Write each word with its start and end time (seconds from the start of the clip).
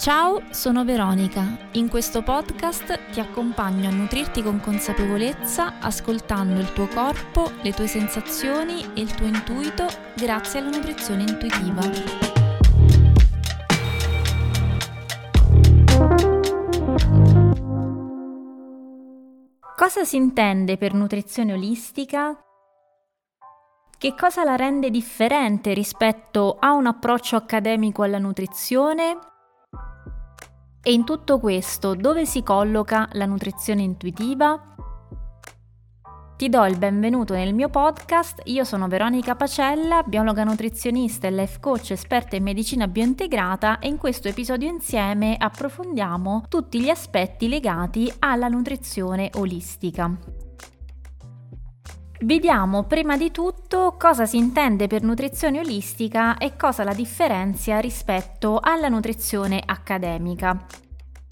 Ciao, 0.00 0.40
sono 0.48 0.82
Veronica. 0.82 1.58
In 1.72 1.90
questo 1.90 2.22
podcast 2.22 3.10
ti 3.10 3.20
accompagno 3.20 3.86
a 3.86 3.92
nutrirti 3.92 4.42
con 4.42 4.58
consapevolezza, 4.58 5.78
ascoltando 5.78 6.58
il 6.58 6.72
tuo 6.72 6.86
corpo, 6.86 7.50
le 7.60 7.74
tue 7.74 7.86
sensazioni 7.86 8.82
e 8.94 9.02
il 9.02 9.14
tuo 9.14 9.26
intuito 9.26 9.86
grazie 10.16 10.60
alla 10.60 10.70
nutrizione 10.70 11.24
intuitiva. 11.24 11.82
Cosa 19.76 20.04
si 20.04 20.16
intende 20.16 20.78
per 20.78 20.94
nutrizione 20.94 21.52
olistica? 21.52 22.42
Che 23.98 24.14
cosa 24.14 24.44
la 24.44 24.56
rende 24.56 24.88
differente 24.88 25.74
rispetto 25.74 26.56
a 26.58 26.72
un 26.72 26.86
approccio 26.86 27.36
accademico 27.36 28.02
alla 28.02 28.16
nutrizione? 28.16 29.29
E 30.82 30.92
in 30.92 31.04
tutto 31.04 31.38
questo 31.38 31.94
dove 31.94 32.24
si 32.24 32.42
colloca 32.42 33.06
la 33.12 33.26
nutrizione 33.26 33.82
intuitiva? 33.82 34.74
Ti 36.38 36.48
do 36.48 36.64
il 36.64 36.78
benvenuto 36.78 37.34
nel 37.34 37.52
mio 37.52 37.68
podcast, 37.68 38.40
io 38.44 38.64
sono 38.64 38.88
Veronica 38.88 39.34
Pacella, 39.36 40.02
biologa 40.02 40.42
nutrizionista 40.42 41.26
e 41.26 41.32
life 41.32 41.60
coach 41.60 41.90
esperta 41.90 42.36
in 42.36 42.44
medicina 42.44 42.88
biointegrata 42.88 43.78
e 43.78 43.88
in 43.88 43.98
questo 43.98 44.28
episodio 44.28 44.70
insieme 44.70 45.36
approfondiamo 45.38 46.44
tutti 46.48 46.80
gli 46.80 46.88
aspetti 46.88 47.46
legati 47.48 48.10
alla 48.20 48.48
nutrizione 48.48 49.28
olistica. 49.34 50.16
Vediamo 52.22 52.84
prima 52.84 53.16
di 53.16 53.30
tutto 53.30 53.96
cosa 53.98 54.26
si 54.26 54.36
intende 54.36 54.88
per 54.88 55.02
nutrizione 55.02 55.58
olistica 55.58 56.36
e 56.36 56.54
cosa 56.54 56.84
la 56.84 56.92
differenzia 56.92 57.78
rispetto 57.78 58.58
alla 58.60 58.88
nutrizione 58.88 59.62
accademica. 59.64 60.66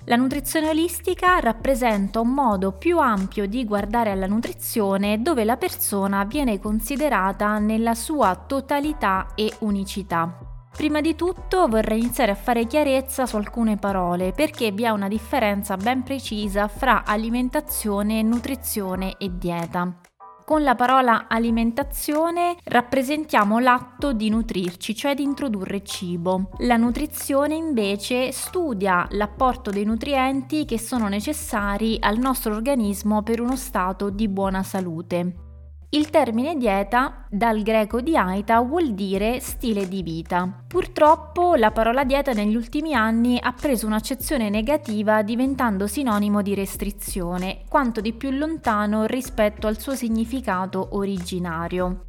La 0.06 0.16
nutrizione 0.16 0.70
olistica 0.70 1.40
rappresenta 1.40 2.20
un 2.20 2.30
modo 2.30 2.72
più 2.72 2.98
ampio 2.98 3.46
di 3.46 3.66
guardare 3.66 4.12
alla 4.12 4.26
nutrizione 4.26 5.20
dove 5.20 5.44
la 5.44 5.58
persona 5.58 6.24
viene 6.24 6.58
considerata 6.58 7.58
nella 7.58 7.94
sua 7.94 8.34
totalità 8.46 9.34
e 9.34 9.52
unicità. 9.58 10.38
Prima 10.74 11.02
di 11.02 11.14
tutto 11.14 11.68
vorrei 11.68 11.98
iniziare 11.98 12.30
a 12.30 12.36
fare 12.36 12.66
chiarezza 12.66 13.26
su 13.26 13.36
alcune 13.36 13.76
parole 13.76 14.32
perché 14.32 14.70
vi 14.70 14.84
è 14.84 14.88
una 14.88 15.08
differenza 15.08 15.76
ben 15.76 16.02
precisa 16.02 16.66
fra 16.66 17.04
alimentazione, 17.04 18.22
nutrizione 18.22 19.16
e 19.18 19.30
dieta. 19.36 20.07
Con 20.48 20.62
la 20.62 20.74
parola 20.74 21.26
alimentazione 21.28 22.56
rappresentiamo 22.64 23.58
l'atto 23.58 24.14
di 24.14 24.30
nutrirci, 24.30 24.94
cioè 24.94 25.14
di 25.14 25.22
introdurre 25.22 25.84
cibo. 25.84 26.52
La 26.60 26.78
nutrizione 26.78 27.54
invece 27.54 28.32
studia 28.32 29.06
l'apporto 29.10 29.70
dei 29.70 29.84
nutrienti 29.84 30.64
che 30.64 30.78
sono 30.78 31.06
necessari 31.06 31.98
al 32.00 32.16
nostro 32.16 32.54
organismo 32.54 33.22
per 33.22 33.42
uno 33.42 33.56
stato 33.56 34.08
di 34.08 34.26
buona 34.26 34.62
salute. 34.62 35.47
Il 35.90 36.10
termine 36.10 36.54
dieta, 36.58 37.24
dal 37.30 37.62
greco 37.62 38.02
diaita, 38.02 38.60
vuol 38.60 38.92
dire 38.92 39.40
stile 39.40 39.88
di 39.88 40.02
vita. 40.02 40.64
Purtroppo 40.66 41.54
la 41.54 41.70
parola 41.70 42.04
dieta 42.04 42.34
negli 42.34 42.54
ultimi 42.54 42.92
anni 42.92 43.38
ha 43.40 43.54
preso 43.54 43.86
un'accezione 43.86 44.50
negativa 44.50 45.22
diventando 45.22 45.86
sinonimo 45.86 46.42
di 46.42 46.54
restrizione, 46.54 47.62
quanto 47.70 48.02
di 48.02 48.12
più 48.12 48.28
lontano 48.32 49.06
rispetto 49.06 49.66
al 49.66 49.80
suo 49.80 49.94
significato 49.94 50.88
originario. 50.92 52.02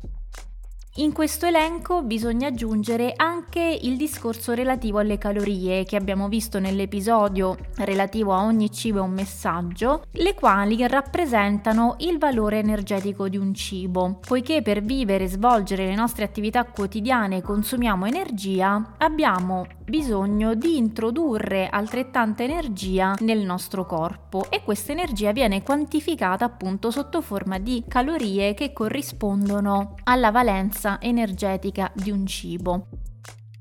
In 0.99 1.13
questo 1.13 1.45
elenco 1.45 2.01
bisogna 2.01 2.49
aggiungere 2.49 3.13
anche 3.15 3.79
il 3.83 3.95
discorso 3.95 4.51
relativo 4.51 4.99
alle 4.99 5.17
calorie 5.17 5.85
che 5.85 5.95
abbiamo 5.95 6.27
visto 6.27 6.59
nell'episodio 6.59 7.55
relativo 7.77 8.33
a 8.33 8.43
ogni 8.43 8.69
cibo 8.69 8.97
e 8.97 9.03
un 9.03 9.11
messaggio, 9.11 10.03
le 10.11 10.33
quali 10.33 10.85
rappresentano 10.85 11.95
il 11.99 12.17
valore 12.17 12.59
energetico 12.59 13.29
di 13.29 13.37
un 13.37 13.53
cibo. 13.53 14.19
Poiché 14.27 14.61
per 14.61 14.81
vivere 14.81 15.23
e 15.23 15.29
svolgere 15.29 15.85
le 15.85 15.95
nostre 15.95 16.25
attività 16.25 16.65
quotidiane 16.65 17.41
consumiamo 17.41 18.05
energia, 18.05 18.95
abbiamo 18.97 19.67
bisogno 19.89 20.53
di 20.53 20.77
introdurre 20.77 21.67
altrettanta 21.67 22.43
energia 22.43 23.15
nel 23.19 23.39
nostro 23.39 23.85
corpo 23.85 24.45
e 24.49 24.63
questa 24.63 24.91
energia 24.91 25.31
viene 25.31 25.63
quantificata 25.63 26.45
appunto 26.45 26.91
sotto 26.91 27.21
forma 27.21 27.57
di 27.57 27.83
calorie 27.87 28.53
che 28.53 28.71
corrispondono 28.71 29.95
alla 30.03 30.31
valenza 30.31 31.01
energetica 31.01 31.91
di 31.93 32.11
un 32.11 32.25
cibo. 32.27 33.08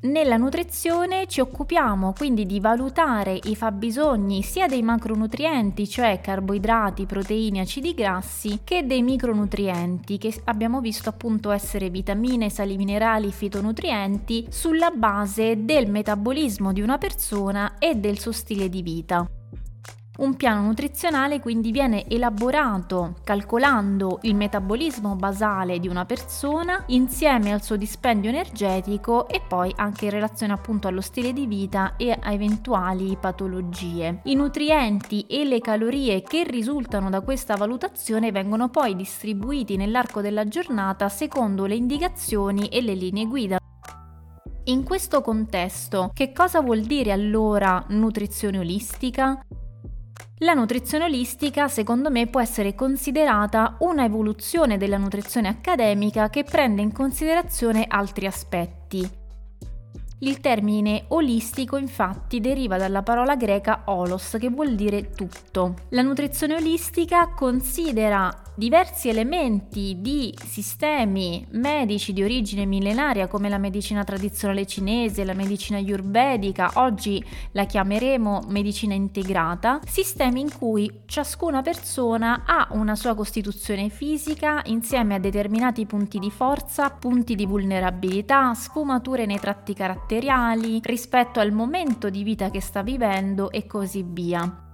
Nella 0.01 0.37
nutrizione 0.37 1.27
ci 1.27 1.41
occupiamo 1.41 2.13
quindi 2.13 2.47
di 2.47 2.61
valutare 2.61 3.37
i 3.43 3.57
fabbisogni 3.57 4.43
sia 4.43 4.69
dei 4.69 4.81
macronutrienti, 4.81 5.89
cioè 5.89 6.21
carboidrati, 6.21 7.05
proteine, 7.05 7.63
acidi 7.63 7.95
grassi, 7.95 8.61
che 8.63 8.87
dei 8.87 9.03
micronutrienti, 9.03 10.17
che 10.17 10.41
abbiamo 10.45 10.81
visto 10.81 11.09
appunto 11.09 11.51
essere 11.51 11.91
vitamine, 11.91 12.49
sali 12.49 12.77
minerali, 12.77 13.33
fitonutrienti, 13.33 14.47
sulla 14.51 14.91
base 14.91 15.65
del 15.65 15.91
metabolismo 15.91 16.73
di 16.73 16.81
una 16.81 16.97
persona 16.97 17.75
e 17.81 17.97
del 17.97 18.21
suo 18.21 18.31
stile 18.31 18.69
di 18.69 18.83
vita. 18.83 19.29
Un 20.19 20.35
piano 20.35 20.63
nutrizionale 20.63 21.39
quindi 21.39 21.71
viene 21.71 22.05
elaborato 22.09 23.15
calcolando 23.23 24.19
il 24.23 24.35
metabolismo 24.35 25.15
basale 25.15 25.79
di 25.79 25.87
una 25.87 26.07
persona 26.07 26.83
insieme 26.87 27.53
al 27.53 27.63
suo 27.63 27.77
dispendio 27.77 28.29
energetico 28.29 29.29
e 29.29 29.41
poi 29.47 29.73
anche 29.77 30.07
in 30.07 30.11
relazione 30.11 30.53
appunto 30.53 30.89
allo 30.89 31.03
stile 31.03 31.33
di 31.33 31.47
vita 31.47 31.95
e 31.97 32.11
a 32.11 32.33
eventuali 32.33 33.17
patologie. 33.17 34.23
I 34.25 34.35
nutrienti 34.35 35.25
e 35.29 35.45
le 35.45 35.61
calorie 35.61 36.23
che 36.23 36.43
risultano 36.43 37.11
da 37.11 37.21
questa 37.21 37.55
valutazione 37.55 38.33
vengono 38.33 38.71
poi 38.71 38.97
distribuiti 38.97 39.77
nell'arco 39.77 40.21
della 40.21 40.49
giornata 40.49 41.09
secondo 41.09 41.65
le 41.65 41.77
indicazioni 41.77 42.67
e 42.67 42.83
le 42.83 42.95
linee 42.95 43.27
guida 43.27 43.59
in 44.65 44.83
questo 44.85 45.23
contesto, 45.23 46.11
che 46.13 46.33
cosa 46.33 46.61
vuol 46.61 46.83
dire 46.83 47.11
allora 47.11 47.83
nutrizione 47.89 48.59
olistica? 48.59 49.43
La 50.43 50.55
nutrizione 50.55 51.05
olistica, 51.05 51.67
secondo 51.67 52.11
me, 52.11 52.29
può 52.29 52.41
essere 52.41 52.77
considerata 52.77 53.77
una 53.81 54.05
evoluzione 54.05 54.77
della 54.77 54.97
nutrizione 54.97 55.49
accademica 55.49 56.31
che 56.31 56.45
prende 56.45 56.81
in 56.81 56.93
considerazione 56.93 57.87
altri 57.89 58.27
aspetti. 58.27 59.09
Il 60.21 60.41
termine 60.41 61.07
olistico 61.09 61.77
infatti 61.77 62.41
deriva 62.41 62.77
dalla 62.77 63.03
parola 63.03 63.35
greca 63.35 63.83
olos 63.87 64.37
che 64.39 64.49
vuol 64.49 64.77
dire 64.77 65.11
tutto. 65.11 65.75
La 65.91 66.03
nutrizione 66.03 66.55
olistica 66.55 67.29
considera 67.29 68.33
diversi 68.59 69.09
elementi 69.09 69.99
di 70.01 70.37
sistemi 70.45 71.47
medici 71.53 72.13
di 72.13 72.25
origine 72.25 72.67
millenaria 72.67 73.29
come 73.29 73.49
la 73.49 73.57
medicina 73.57 74.03
tradizionale 74.03 74.67
cinese, 74.67 75.25
la 75.25 75.33
medicina 75.33 75.79
ayurvedica, 75.79 76.73
oggi 76.75 77.25
la 77.53 77.67
chiameremo 77.67 78.47
medicina 78.49 78.95
integrata, 78.95 79.79
sistemi 79.87 80.41
in 80.41 80.51
cui 80.53 81.03
ciascuna 81.07 81.63
persona 81.63 82.43
ha 82.45 82.67
una 82.73 82.97
sua 82.97 83.15
costituzione 83.15 83.91
fisica 83.91 84.61
insieme 84.65 85.15
a 85.15 85.21
determinati 85.21 85.87
punti 85.87 86.19
di 86.19 86.33
forza, 86.33 86.91
punti 86.91 87.37
di 87.37 87.47
vulnerabilità, 87.47 88.53
sfumature 88.55 89.25
nei 89.25 89.39
tratti 89.39 89.73
caratteriali 89.73 90.81
rispetto 90.83 91.39
al 91.39 91.53
momento 91.53 92.11
di 92.11 92.25
vita 92.25 92.51
che 92.51 92.61
sta 92.61 92.83
vivendo 92.83 93.53
e 93.53 93.67
così 93.67 94.05
via. 94.05 94.68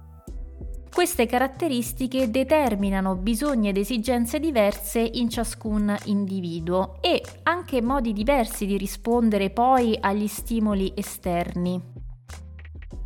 Queste 0.95 1.25
caratteristiche 1.25 2.31
determinano 2.31 3.15
bisogni 3.15 3.67
ed 3.67 3.75
esigenze 3.75 4.39
diverse 4.39 5.01
in 5.01 5.29
ciascun 5.29 5.93
individuo 6.05 6.99
e 7.01 7.21
anche 7.43 7.81
modi 7.81 8.13
diversi 8.13 8.65
di 8.65 8.77
rispondere 8.77 9.49
poi 9.49 9.97
agli 9.99 10.27
stimoli 10.27 10.93
esterni. 10.95 12.04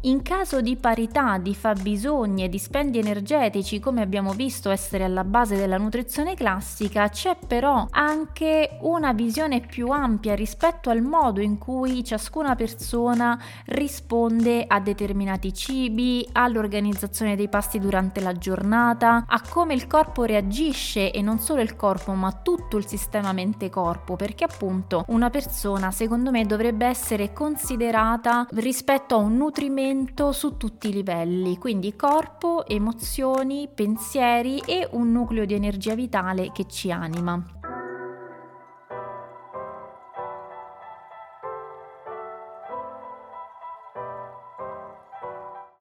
In 0.03 0.21
caso 0.21 0.61
di 0.61 0.77
parità 0.77 1.37
di 1.39 1.53
fabbisogni 1.53 2.45
e 2.45 2.49
dispendi 2.49 2.99
energetici, 2.99 3.81
come 3.81 4.01
abbiamo 4.01 4.31
visto 4.31 4.69
essere 4.69 5.03
alla 5.03 5.25
base 5.25 5.57
della 5.57 5.75
nutrizione 5.75 6.35
classica, 6.35 7.09
c'è 7.09 7.35
però 7.45 7.85
anche 7.89 8.77
una 8.83 9.11
visione 9.11 9.59
più 9.59 9.89
ampia 9.89 10.35
rispetto 10.35 10.89
al 10.89 11.01
modo 11.01 11.41
in 11.41 11.57
cui 11.57 12.01
ciascuna 12.05 12.55
persona 12.55 13.37
risponde 13.65 14.63
a 14.65 14.79
determinati 14.79 15.53
cibi, 15.53 16.25
all'organizzazione 16.31 17.35
dei 17.35 17.49
pasti 17.49 17.77
durante 17.77 18.21
la 18.21 18.31
giornata, 18.31 19.25
a 19.27 19.41
come 19.49 19.73
il 19.73 19.85
corpo 19.85 20.23
reagisce 20.23 21.11
e 21.11 21.21
non 21.21 21.39
solo 21.39 21.59
il 21.59 21.75
corpo, 21.75 22.13
ma 22.13 22.31
tutto 22.31 22.77
il 22.77 22.87
sistema 22.87 23.33
mente-corpo, 23.33 24.15
perché 24.15 24.45
appunto 24.45 25.03
una 25.07 25.29
persona 25.29 25.91
secondo 25.91 26.31
me 26.31 26.45
dovrebbe 26.45 26.85
essere 26.85 27.33
considerata 27.33 28.47
rispetto 28.51 29.15
a 29.15 29.17
un 29.17 29.35
nutrimento 29.35 29.87
movimento 29.89 30.31
su 30.31 30.55
tutti 30.57 30.89
i 30.89 30.93
livelli, 30.93 31.57
quindi 31.57 31.95
corpo, 31.95 32.65
emozioni, 32.67 33.67
pensieri 33.73 34.59
e 34.59 34.87
un 34.91 35.11
nucleo 35.11 35.45
di 35.45 35.55
energia 35.55 35.95
vitale 35.95 36.51
che 36.51 36.67
ci 36.67 36.91
anima. 36.91 37.43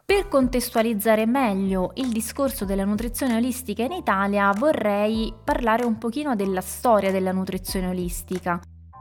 Per 0.05 0.29
contestualizzare 0.29 1.27
meglio 1.27 1.91
il 1.97 2.09
discorso 2.09 2.65
della 2.65 2.85
nutrizione 2.85 3.37
olistica 3.37 3.83
in 3.83 3.93
Italia 3.93 4.51
vorrei 4.57 5.35
parlare 5.45 5.85
un 5.85 5.99
pochino 5.99 6.35
della 6.35 6.63
storia 6.63 7.11
della 7.11 7.33
nutrizione 7.33 7.89
olistica 7.89 8.59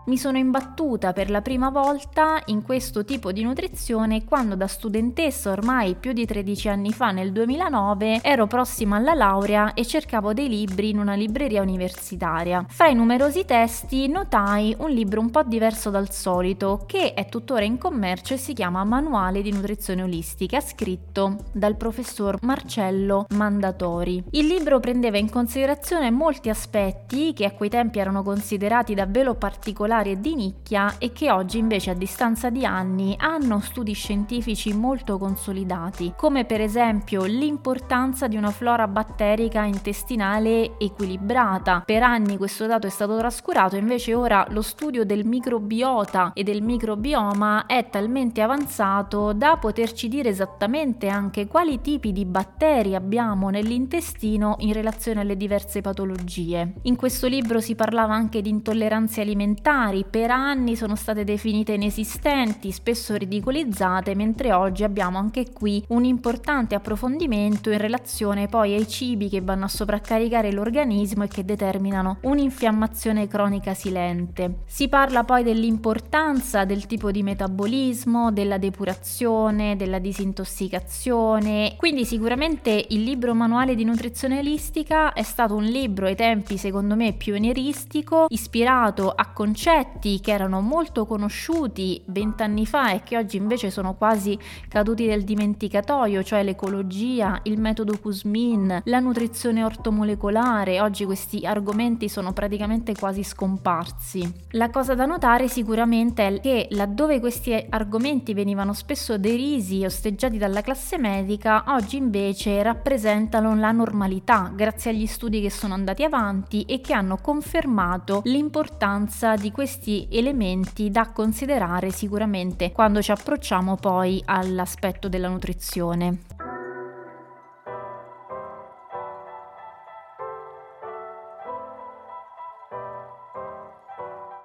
mi 0.08 0.18
sono 0.18 0.38
imbattuta 0.38 1.12
per 1.12 1.30
la 1.30 1.42
prima 1.42 1.70
volta 1.70 2.42
in 2.46 2.62
questo 2.62 3.04
tipo 3.04 3.34
di 3.34 3.44
nutrizione 3.44 4.24
quando 4.24 4.56
da 4.56 4.68
studentessa 4.68 5.52
ormai 5.52 5.96
più 5.96 6.14
di 6.14 6.26
13 6.26 6.70
anni 6.70 6.94
fa 6.94 7.12
nel 7.12 7.34
2009 7.34 8.22
ero 8.22 8.48
prossima 8.48 8.96
alla 8.96 9.14
laurea 9.14 9.74
e 9.74 9.86
cercavo 9.86 10.34
dei 10.34 10.48
libri 10.48 10.90
in 10.90 11.00
una 11.00 11.14
libreria 11.14 11.62
universitaria. 11.62 12.66
Fra 12.70 12.88
i 12.88 12.96
numerosi 12.96 13.44
testi 13.44 14.08
notai 14.08 14.76
un 14.80 14.92
libro 14.92 15.20
un 15.20 15.30
po' 15.30 15.44
diverso 15.44 15.90
dal 15.90 16.10
solito 16.12 16.84
che 16.86 17.14
è 17.14 17.28
tuttora 17.28 17.66
in 17.66 17.78
commercio 17.78 18.34
e 18.34 18.38
si 18.38 18.54
chiama 18.54 18.86
Manuale 18.86 19.42
di 19.42 19.52
nutrizione 19.52 20.04
olistica 20.04 20.62
scritto 20.62 21.36
dal 21.52 21.76
professor 21.76 22.38
Marcello 22.44 23.26
Mandatori. 23.32 24.24
Il 24.32 24.48
libro 24.48 24.80
prendeva 24.80 25.18
in 25.18 25.30
considerazione 25.30 26.12
molti 26.12 26.48
aspetti 26.50 27.34
che 27.34 27.44
a 27.44 27.52
quei 27.52 27.70
tempi 27.70 28.00
erano 28.00 28.24
considerati 28.24 28.94
davvero 28.94 29.36
particolari 29.36 29.96
particolari 29.98 30.12
e 30.12 30.20
di 30.20 30.36
nicchia 30.36 30.96
e 30.98 31.12
che 31.12 31.32
oggi 31.32 31.58
invece 31.58 31.92
a 31.92 31.94
distanza 31.94 32.50
di 32.50 32.66
anni 32.66 33.16
hanno 33.18 33.60
studi 33.60 33.94
scientifici 33.94 34.74
molto 34.74 35.18
consolidati, 35.18 36.14
come 36.16 36.46
per 36.46 36.62
esempio 36.62 37.24
l'importanza 37.26 38.28
di 38.28 38.36
una 38.36 38.52
flora 38.52 38.88
batterica 38.88 39.64
intestinale 39.64 40.78
equilibrata. 40.78 41.84
Per 41.86 42.04
anni 42.04 42.38
questo 42.38 42.68
dato 42.68 42.88
è 42.88 42.90
stato 42.90 43.18
trascurato, 43.18 43.76
invece 43.76 44.14
ora 44.14 44.46
lo 44.50 44.62
studio 44.62 45.06
del 45.06 45.26
microbiota 45.26 46.32
e 46.34 46.44
del 46.44 46.62
microbioma 46.62 47.66
è 47.66 47.90
talmente 47.90 48.42
avanzato 48.42 49.34
da 49.34 49.58
poterci 49.58 50.08
dire 50.08 50.30
esattamente 50.30 51.08
anche 51.08 51.48
quali 51.48 51.82
tipi 51.82 52.12
di 52.12 52.26
batteri 52.26 52.96
abbiamo 52.96 53.50
nell'intestino 53.50 54.56
in 54.60 54.74
relazione 54.74 55.22
alle 55.22 55.38
diverse 55.38 55.82
patologie. 55.82 56.74
In 56.84 56.96
questo 56.96 57.28
libro 57.28 57.60
si 57.60 57.76
parlava 57.76 58.14
anche 58.14 58.42
di 58.42 58.50
intolleranze 58.50 59.22
alimentari, 59.22 59.87
alimentari 59.88 60.06
per 60.10 60.32
anni 60.32 60.76
sono 60.76 60.96
state 60.96 61.24
definite 61.24 61.74
inesistenti, 61.74 62.72
spesso 62.72 63.16
ridicolizzate, 63.16 64.16
mentre 64.16 64.54
oggi 64.54 64.84
abbiamo 64.84 65.18
anche 65.18 65.52
qui 65.52 65.84
un 65.90 66.04
importante 66.04 66.76
approfondimento 66.76 67.72
in 67.72 67.78
relazione 67.78 68.48
poi 68.48 68.74
ai 68.74 68.88
cibi 68.88 69.30
che 69.30 69.42
vanno 69.42 69.66
a 69.66 69.70
sovraccaricare 69.70 70.52
l'organismo 70.52 71.24
e 71.24 71.28
che 71.28 71.46
determinano 71.46 72.18
un'infiammazione 72.22 73.28
cronica 73.28 73.74
silente. 73.74 74.60
Si 74.66 74.88
parla 74.88 75.24
poi 75.24 75.44
dell'importanza 75.44 76.66
del 76.66 76.86
tipo 76.86 77.12
di 77.12 77.24
metabolismo, 77.24 78.32
della 78.32 78.58
depurazione, 78.58 79.76
della 79.76 80.00
disintossicazione, 80.00 81.76
quindi 81.78 82.06
sicuramente 82.06 82.86
il 82.90 83.04
libro 83.04 83.34
manuale 83.34 83.76
di 83.76 83.84
nutrizione 83.84 84.40
olistica 84.40 85.14
è 85.14 85.24
stato 85.24 85.56
un 85.56 85.64
libro 85.64 86.06
ai 86.08 86.16
tempi 86.16 86.58
secondo 86.58 86.96
me 86.96 87.14
pionieristico, 87.14 88.26
ispirato 88.30 89.12
a 89.12 89.32
concetti 89.32 89.67
concetti 89.68 90.22
che 90.22 90.32
erano 90.32 90.62
molto 90.62 91.06
conosciuti 91.06 92.02
vent'anni 92.06 92.66
fa 92.66 92.94
e 92.94 93.04
che 93.04 93.18
oggi 93.18 93.36
invece 93.36 93.70
sono 93.70 93.96
quasi 93.96 94.40
caduti 94.70 95.06
nel 95.06 95.26
dimenticatoio, 95.26 96.24
cioè 96.24 96.42
l'ecologia, 96.42 97.42
il 97.44 97.60
metodo 97.60 98.00
Kuzmin, 98.00 98.84
la 98.86 99.00
nutrizione 99.00 99.66
ortomolecolare, 99.66 100.80
oggi 100.80 101.04
questi 101.04 101.46
argomenti 101.46 102.08
sono 102.08 102.32
praticamente 102.32 102.96
quasi 102.96 103.24
scomparsi. 103.24 104.46
La 104.52 104.70
cosa 104.70 104.96
da 104.96 105.06
notare 105.06 105.50
sicuramente 105.50 106.26
è 106.26 106.40
che 106.40 106.68
laddove 106.72 107.20
questi 107.20 107.54
argomenti 107.70 108.34
venivano 108.34 108.72
spesso 108.72 109.18
derisi 109.18 109.82
e 109.82 109.88
osteggiati 109.88 110.38
dalla 110.38 110.62
classe 110.62 110.98
medica, 110.98 111.66
oggi 111.68 111.98
invece 111.98 112.64
rappresentano 112.64 113.54
la 113.54 113.74
normalità 113.74 114.50
grazie 114.56 114.92
agli 114.92 115.08
studi 115.08 115.42
che 115.42 115.52
sono 115.52 115.74
andati 115.74 116.04
avanti 116.04 116.62
e 116.62 116.80
che 116.80 116.94
hanno 116.94 117.18
confermato 117.18 118.22
l'importanza 118.24 119.36
di 119.36 119.52
questi 119.58 120.08
elementi 120.12 120.92
da 120.92 121.12
considerare 121.12 121.90
sicuramente 121.90 122.72
quando 122.72 123.02
ci 123.02 123.10
approcciamo 123.10 123.76
poi 123.76 124.22
all'aspetto 124.24 125.10
della 125.10 125.30
nutrizione. 125.30 126.20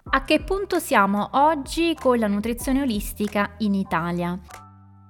A 0.04 0.24
che 0.24 0.40
punto 0.42 0.78
siamo 0.78 1.28
oggi 1.32 1.94
con 2.00 2.18
la 2.18 2.26
nutrizione 2.26 2.80
olistica 2.80 3.56
in 3.58 3.74
Italia? 3.74 4.40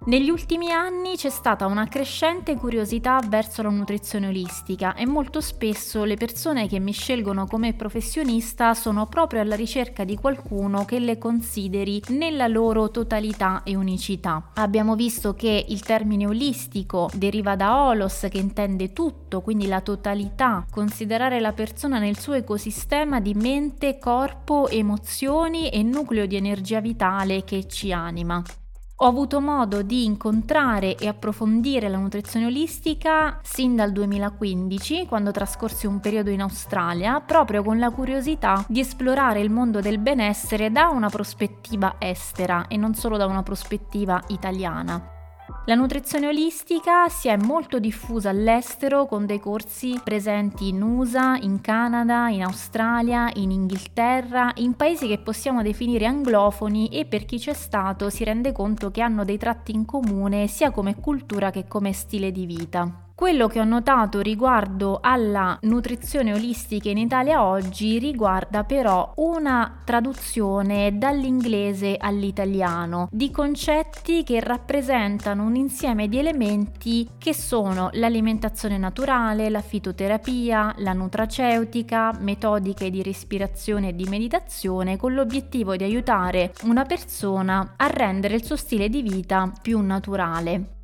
Negli 0.05 0.31
ultimi 0.31 0.73
anni 0.73 1.15
c'è 1.15 1.31
stata 1.31 1.67
una 1.67 1.87
crescente 1.87 2.57
curiosità 2.57 3.21
verso 3.25 3.63
la 3.63 3.69
nutrizione 3.69 4.27
olistica 4.27 4.95
e 4.97 5.07
molto 5.07 5.41
spesso 5.41 6.03
le 6.03 6.17
persone 6.17 6.67
che 6.67 6.81
mi 6.81 6.91
scelgono 6.91 7.47
come 7.47 7.73
professionista 7.75 8.75
sono 8.75 9.07
proprio 9.07 9.41
alla 9.41 9.55
ricerca 9.55 10.03
di 10.03 10.17
qualcuno 10.17 10.85
che 10.85 10.99
le 10.99 11.19
consideri 11.19 12.03
nella 12.09 12.49
loro 12.49 12.91
totalità 12.91 13.63
e 13.63 13.77
unicità. 13.77 14.51
Abbiamo 14.55 14.97
visto 14.97 15.35
che 15.35 15.67
il 15.69 15.83
termine 15.85 16.27
olistico 16.27 17.09
deriva 17.15 17.55
da 17.55 17.85
holos 17.87 18.27
che 18.29 18.39
intende 18.39 18.93
tutto, 18.93 19.41
quindi 19.41 19.69
la 19.69 19.83
totalità, 19.83 20.67
considerare 20.69 21.39
la 21.39 21.53
persona 21.53 22.01
nel 22.01 22.19
suo 22.19 22.33
ecosistema 22.33 23.21
di 23.21 23.35
mente, 23.35 24.01
corpo, 24.01 24.67
emozioni 24.67 25.69
e 25.69 25.85
nucleo 25.85 26.27
di 26.27 26.35
energia 26.35 26.81
vitale 26.81 27.45
che 27.45 27.69
ci 27.69 27.93
anima. 27.93 28.43
Ho 29.03 29.07
avuto 29.07 29.41
modo 29.41 29.83
di 29.83 30.05
incontrare 30.05 30.95
e 30.95 31.09
approfondire 31.09 31.89
la 31.89 31.99
nutrizione 31.99 32.47
olistica 32.47 33.41
sin 33.43 33.75
dal 33.75 33.91
2015, 33.91 35.07
quando 35.07 35.33
trascorsi 35.33 35.89
un 35.89 35.99
periodo 35.99 36.31
in 36.31 36.41
Australia, 36.41 37.21
proprio 37.21 37.65
con 37.65 37.81
la 37.81 37.91
curiosità 37.91 38.65
di 38.69 38.79
esplorare 38.79 39.41
il 39.41 39.51
mondo 39.51 39.81
del 39.81 39.99
benessere 39.99 40.71
da 40.71 40.91
una 40.91 41.09
prospettiva 41.09 41.97
estera 41.99 42.69
e 42.69 42.77
non 42.77 42.95
solo 42.95 43.17
da 43.17 43.27
una 43.27 43.43
prospettiva 43.43 44.23
italiana. 44.29 45.22
La 45.67 45.75
nutrizione 45.75 46.27
olistica 46.27 47.09
si 47.09 47.29
è 47.29 47.37
molto 47.37 47.79
diffusa 47.79 48.31
all'estero 48.31 49.07
con 49.07 49.27
dei 49.27 49.39
corsi 49.39 49.99
presenti 50.03 50.69
in 50.69 50.83
USA, 50.83 51.37
in 51.41 51.61
Canada, 51.61 52.29
in 52.29 52.43
Australia, 52.43 53.31
in 53.35 53.53
Inghilterra, 53.53 54.51
in 54.57 54.75
paesi 54.75 55.07
che 55.07 55.19
possiamo 55.19 55.63
definire 55.63 56.07
anglofoni 56.07 56.89
e 56.89 57.05
per 57.05 57.25
chi 57.25 57.39
c'è 57.39 57.55
stato 57.55 58.11
si 58.11 58.25
rende 58.25 58.51
conto 58.51 58.91
che 58.91 59.03
hanno 59.03 59.25
dei 59.25 59.39
tratti 59.39 59.73
in 59.73 59.85
comune 59.85 60.49
sia 60.49 60.73
come 60.73 60.97
cultura 60.97 61.51
che 61.51 61.69
come 61.69 61.93
stile 61.93 62.33
di 62.33 62.45
vita. 62.45 63.02
Quello 63.15 63.47
che 63.47 63.61
ho 63.61 63.65
notato 63.65 64.21
riguardo 64.21 64.99
alla 65.01 65.59
nutrizione 65.63 66.33
olistica 66.33 66.89
in 66.89 66.97
Italia 66.97 67.45
oggi 67.45 67.99
riguarda 67.99 68.65
però 68.65 69.13
una 69.17 69.81
traduzione 69.85 70.97
dall'inglese 70.97 71.97
all'italiano 71.99 73.09
di 73.13 73.31
concetti 73.31 74.25
che 74.25 74.41
rappresentano 74.41 75.45
un 75.45 75.57
insieme 75.57 76.09
di 76.09 76.19
elementi 76.19 77.09
che 77.19 77.35
sono 77.35 77.91
l'alimentazione 77.93 78.79
naturale, 78.79 79.51
la 79.51 79.61
fitoterapia, 79.61 80.75
la 80.79 80.95
nutraceutica, 80.95 82.17
metodiche 82.19 82.91
di 82.91 83.03
respirazione 83.03 83.91
e 83.91 83.95
di 83.95 84.09
meditazione 84.09 84.97
con 84.97 85.13
l'obiettivo 85.13 85.77
di 85.77 85.85
aiutare 85.85 86.55
una 86.63 86.85
persona 86.85 87.75
a 87.77 87.87
rendere 87.87 88.37
il 88.37 88.45
suo 88.45 88.57
stile 88.57 88.89
di 88.89 89.03
vita 89.03 89.53
più 89.61 89.81
naturale. 89.81 90.82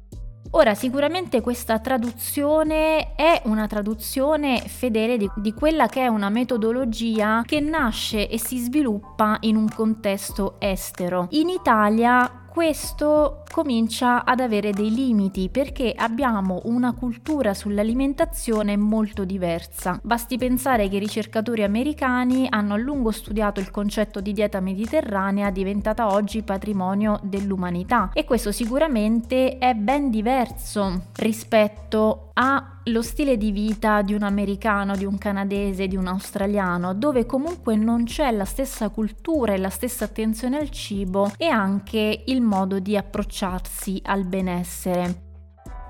Ora, 0.53 0.75
sicuramente 0.75 1.43
questa 1.43 1.79
traduzione 1.79 3.15
è 3.15 3.43
una 3.45 3.67
traduzione 3.67 4.61
fedele 4.61 5.19
di, 5.19 5.31
di, 5.37 5.53
quella 5.53 5.89
che 5.89 6.03
è 6.03 6.07
una 6.07 6.31
metodologia 6.31 7.43
che 7.45 7.61
nasce 7.61 8.29
e 8.29 8.39
si 8.39 8.59
sviluppa 8.59 9.37
in 9.41 9.57
un 9.57 9.69
contesto 9.69 10.57
estero. 10.59 11.27
In 11.31 11.51
Italia 11.51 12.47
questo 12.49 13.45
comincia 13.51 14.25
ad 14.25 14.41
avere 14.41 14.73
dei 14.73 14.93
limiti 14.93 15.49
perché 15.49 15.93
abbiamo 15.97 16.61
una 16.65 16.93
cultura 16.93 17.55
sull'alimentazione 17.55 18.77
molto 18.77 19.25
diversa. 19.25 19.99
Basti 20.03 20.39
pensare 20.39 20.89
che 20.89 20.97
i 20.97 21.01
ricercatori 21.01 21.63
americani 21.63 22.47
hanno 22.49 22.75
a 22.75 22.79
lungo 22.79 23.11
studiato 23.11 23.61
il 23.61 23.71
concetto 23.71 24.21
di 24.21 24.33
dieta 24.33 24.61
mediterranea 24.61 25.51
diventata 25.51 26.13
oggi 26.13 26.43
patrimonio 26.43 27.21
dell'umanità 27.23 28.11
e 28.13 28.25
questo 28.25 28.53
sicuramente 28.53 29.59
è 29.59 29.75
ben 29.75 30.11
diverso 30.11 31.03
rispetto 31.17 32.28
a 32.41 32.81
lo 32.85 33.03
stile 33.03 33.37
di 33.37 33.51
vita 33.51 34.01
di 34.03 34.15
un 34.15 34.23
americano, 34.23 34.97
di 34.97 35.05
un 35.05 35.19
canadese, 35.19 35.89
di 35.89 35.97
un 35.97 36.07
australiano, 36.07 36.95
dove 36.95 37.27
comunque 37.27 37.75
non 37.77 38.05
c'è 38.05 38.31
la 38.31 38.45
stessa 38.45 38.89
cultura 38.91 39.53
e 39.53 39.59
la 39.59 39.71
stessa 39.71 40.05
attenzione 40.05 40.59
al 40.59 40.71
cibo 40.71 41.33
e 41.37 41.47
anche 41.47 42.23
il 42.27 42.41
modo 42.41 42.79
di 42.79 42.97
approcciarsi 42.97 44.01
al 44.05 44.25
benessere. 44.25 45.28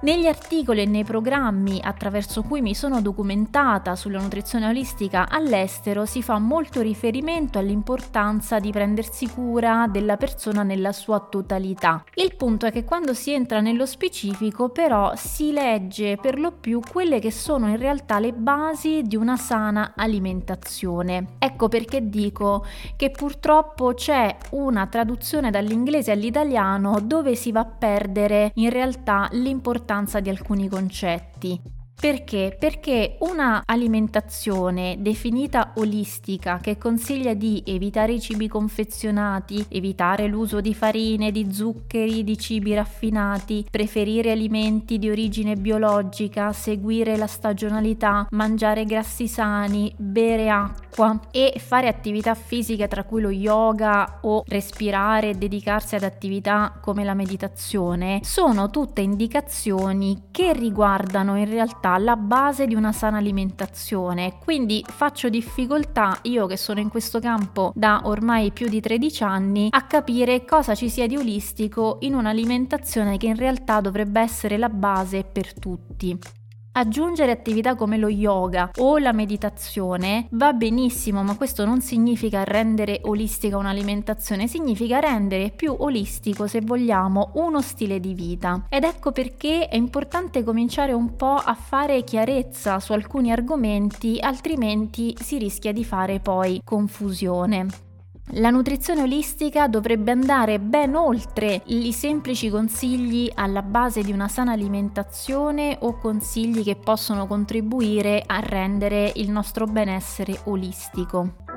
Negli 0.00 0.28
articoli 0.28 0.82
e 0.82 0.86
nei 0.86 1.02
programmi 1.02 1.80
attraverso 1.82 2.42
cui 2.42 2.60
mi 2.60 2.72
sono 2.72 3.02
documentata 3.02 3.96
sulla 3.96 4.20
nutrizione 4.20 4.68
olistica 4.68 5.28
all'estero 5.28 6.06
si 6.06 6.22
fa 6.22 6.38
molto 6.38 6.80
riferimento 6.82 7.58
all'importanza 7.58 8.60
di 8.60 8.70
prendersi 8.70 9.28
cura 9.28 9.88
della 9.90 10.16
persona 10.16 10.62
nella 10.62 10.92
sua 10.92 11.18
totalità. 11.18 12.04
Il 12.14 12.36
punto 12.36 12.66
è 12.66 12.70
che 12.70 12.84
quando 12.84 13.12
si 13.12 13.32
entra 13.32 13.60
nello 13.60 13.86
specifico 13.86 14.68
però 14.68 15.14
si 15.16 15.50
legge 15.50 16.16
per 16.16 16.38
lo 16.38 16.52
più 16.52 16.80
quelle 16.88 17.18
che 17.18 17.32
sono 17.32 17.66
in 17.66 17.76
realtà 17.76 18.20
le 18.20 18.32
basi 18.32 19.02
di 19.02 19.16
una 19.16 19.36
sana 19.36 19.94
alimentazione. 19.96 21.34
Ecco 21.40 21.66
perché 21.66 22.08
dico 22.08 22.64
che 22.94 23.10
purtroppo 23.10 23.94
c'è 23.94 24.36
una 24.50 24.86
traduzione 24.86 25.50
dall'inglese 25.50 26.12
all'italiano 26.12 27.00
dove 27.00 27.34
si 27.34 27.50
va 27.50 27.60
a 27.60 27.64
perdere 27.64 28.52
in 28.54 28.70
realtà 28.70 29.26
l'importanza 29.32 29.86
l'importanza 29.88 30.21
di 30.21 30.28
alcuni 30.28 30.68
concetti. 30.68 31.77
Perché? 32.00 32.54
Perché 32.56 33.16
una 33.22 33.64
alimentazione 33.66 34.98
definita 35.00 35.72
olistica 35.78 36.58
che 36.58 36.78
consiglia 36.78 37.34
di 37.34 37.60
evitare 37.66 38.12
i 38.12 38.20
cibi 38.20 38.46
confezionati, 38.46 39.66
evitare 39.68 40.28
l'uso 40.28 40.60
di 40.60 40.74
farine, 40.74 41.32
di 41.32 41.52
zuccheri, 41.52 42.22
di 42.22 42.38
cibi 42.38 42.72
raffinati, 42.74 43.66
preferire 43.68 44.30
alimenti 44.30 45.00
di 45.00 45.10
origine 45.10 45.56
biologica, 45.56 46.52
seguire 46.52 47.16
la 47.16 47.26
stagionalità, 47.26 48.28
mangiare 48.30 48.84
grassi 48.84 49.26
sani, 49.26 49.92
bere 49.96 50.50
acqua 50.50 51.18
e 51.32 51.54
fare 51.58 51.88
attività 51.88 52.36
fisiche 52.36 52.86
tra 52.86 53.02
cui 53.02 53.22
lo 53.22 53.30
yoga 53.30 54.20
o 54.22 54.44
respirare 54.46 55.30
e 55.30 55.34
dedicarsi 55.34 55.96
ad 55.96 56.04
attività 56.04 56.78
come 56.80 57.02
la 57.02 57.14
meditazione, 57.14 58.20
sono 58.22 58.70
tutte 58.70 59.00
indicazioni 59.00 60.26
che 60.30 60.52
riguardano 60.52 61.36
in 61.36 61.50
realtà 61.50 61.86
realtà 61.88 61.99
la 61.99 62.16
base 62.16 62.66
di 62.66 62.75
una 62.75 62.92
sana 62.92 63.16
alimentazione, 63.18 64.38
quindi 64.42 64.85
faccio 64.87 65.28
difficoltà 65.28 66.18
io 66.23 66.47
che 66.47 66.57
sono 66.57 66.80
in 66.80 66.88
questo 66.90 67.21
campo 67.21 67.73
da 67.75 68.02
ormai 68.04 68.50
più 68.52 68.68
di 68.68 68.80
13 68.80 69.23
anni 69.23 69.68
a 69.71 69.83
capire 69.83 70.45
cosa 70.45 70.75
ci 70.75 70.90
sia 70.90 71.07
di 71.07 71.16
olistico 71.16 71.97
in 72.00 72.14
un'alimentazione 72.14 73.16
che 73.16 73.26
in 73.26 73.37
realtà 73.37 73.80
dovrebbe 73.80 74.21
essere 74.21 74.59
la 74.59 74.68
base 74.68 75.25
per 75.25 75.59
tutti. 75.59 76.38
Aggiungere 76.78 77.32
attività 77.32 77.75
come 77.75 77.97
lo 77.97 78.06
yoga 78.06 78.70
o 78.76 78.99
la 78.99 79.12
meditazione 79.12 80.28
va 80.30 80.52
benissimo, 80.52 81.25
ma 81.25 81.37
questo 81.37 81.64
non 81.64 81.80
significa 81.80 82.44
rendere 82.44 83.00
olistica 83.02 83.56
un'alimentazione, 83.56 84.47
significa 84.47 85.00
rendere 85.00 85.50
più 85.50 85.75
olistico, 85.76 86.47
se 86.47 86.61
vogliamo, 86.61 87.32
uno 87.35 87.61
stile 87.62 87.99
di 87.99 88.14
vita. 88.14 88.66
Ed 88.68 88.85
ecco 88.85 89.11
perché 89.11 89.66
è 89.66 89.75
importante 89.75 90.44
cominciare 90.44 90.92
un 90.92 91.16
po' 91.16 91.35
a 91.35 91.54
fare 91.54 92.04
chiarezza 92.04 92.78
su 92.78 92.92
alcuni 92.92 93.32
argomenti, 93.32 94.20
altrimenti 94.20 95.16
si 95.20 95.37
rischia 95.37 95.73
di 95.73 95.85
fare 95.85 96.20
poi 96.20 96.61
confusione. 96.62 97.88
La 98.32 98.50
nutrizione 98.50 99.02
olistica 99.02 99.68
dovrebbe 99.68 100.11
andare 100.11 100.58
ben 100.58 100.94
oltre 100.94 101.62
i 101.66 101.92
semplici 101.92 102.50
consigli 102.50 103.30
alla 103.35 103.62
base 103.62 104.02
di 104.02 104.12
una 104.12 104.28
sana 104.28 104.52
alimentazione 104.52 105.78
o 105.80 105.97
consigli 105.97 106.62
che 106.62 106.76
possono 106.76 107.26
contribuire 107.26 108.23
a 108.26 108.40
rendere 108.40 109.11
il 109.16 109.30
nostro 109.30 109.64
benessere 109.64 110.40
olistico. 110.44 111.47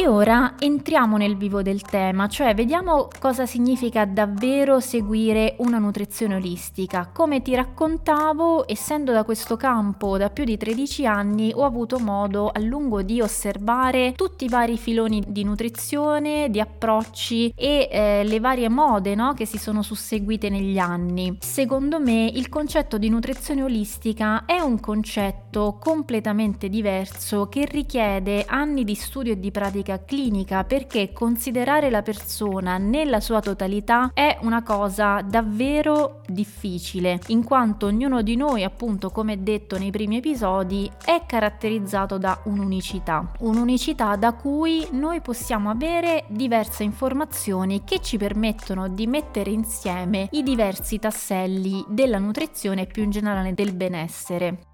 E 0.00 0.08
ora 0.08 0.54
entriamo 0.58 1.18
nel 1.18 1.36
vivo 1.36 1.60
del 1.60 1.82
tema, 1.82 2.26
cioè 2.26 2.54
vediamo 2.54 3.08
cosa 3.18 3.44
significa 3.44 4.06
davvero 4.06 4.80
seguire 4.80 5.56
una 5.58 5.76
nutrizione 5.76 6.36
olistica. 6.36 7.10
Come 7.12 7.42
ti 7.42 7.54
raccontavo, 7.54 8.66
essendo 8.66 9.12
da 9.12 9.24
questo 9.24 9.58
campo 9.58 10.16
da 10.16 10.30
più 10.30 10.44
di 10.44 10.56
13 10.56 11.04
anni, 11.04 11.52
ho 11.54 11.66
avuto 11.66 11.98
modo 11.98 12.48
a 12.48 12.58
lungo 12.60 13.02
di 13.02 13.20
osservare 13.20 14.14
tutti 14.16 14.46
i 14.46 14.48
vari 14.48 14.78
filoni 14.78 15.22
di 15.26 15.44
nutrizione, 15.44 16.48
di 16.48 16.60
approcci 16.60 17.52
e 17.54 17.86
eh, 17.92 18.24
le 18.24 18.40
varie 18.40 18.70
mode 18.70 19.14
no, 19.14 19.34
che 19.34 19.44
si 19.44 19.58
sono 19.58 19.82
susseguite 19.82 20.48
negli 20.48 20.78
anni. 20.78 21.36
Secondo 21.40 22.00
me 22.00 22.24
il 22.24 22.48
concetto 22.48 22.96
di 22.96 23.10
nutrizione 23.10 23.62
olistica 23.62 24.46
è 24.46 24.60
un 24.60 24.80
concetto 24.80 25.76
completamente 25.78 26.70
diverso 26.70 27.50
che 27.50 27.66
richiede 27.66 28.46
anni 28.48 28.82
di 28.84 28.94
studio 28.94 29.34
e 29.34 29.38
di 29.38 29.50
pratica 29.50 29.88
pratica 29.90 30.04
clinica 30.04 30.64
perché 30.64 31.12
considerare 31.12 31.90
la 31.90 32.02
persona 32.02 32.78
nella 32.78 33.20
sua 33.20 33.40
totalità 33.40 34.10
è 34.14 34.38
una 34.42 34.62
cosa 34.62 35.22
davvero 35.22 36.20
difficile, 36.26 37.18
in 37.28 37.42
quanto 37.42 37.86
ognuno 37.86 38.22
di 38.22 38.36
noi, 38.36 38.62
appunto, 38.62 39.10
come 39.10 39.42
detto 39.42 39.78
nei 39.78 39.90
primi 39.90 40.18
episodi, 40.18 40.90
è 41.04 41.22
caratterizzato 41.26 42.18
da 42.18 42.40
un'unicità, 42.44 43.32
un'unicità 43.40 44.16
da 44.16 44.32
cui 44.34 44.86
noi 44.92 45.20
possiamo 45.20 45.70
avere 45.70 46.24
diverse 46.28 46.84
informazioni 46.84 47.82
che 47.84 48.00
ci 48.00 48.16
permettono 48.16 48.88
di 48.88 49.06
mettere 49.06 49.50
insieme 49.50 50.28
i 50.32 50.42
diversi 50.42 50.98
tasselli 50.98 51.84
della 51.88 52.18
nutrizione 52.18 52.82
e 52.82 52.86
più 52.86 53.02
in 53.02 53.10
generale 53.10 53.54
del 53.54 53.74
benessere. 53.74 54.68